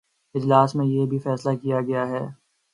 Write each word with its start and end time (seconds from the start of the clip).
اجلاس 0.35 0.75
میں 0.75 0.85
یہ 0.85 1.05
بھی 1.05 1.19
فیصلہ 1.19 1.55
کیا 1.55 1.81
گیا 1.81 2.05
کہ 2.07 2.21